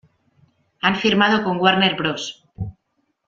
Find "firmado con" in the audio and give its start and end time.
0.95-1.57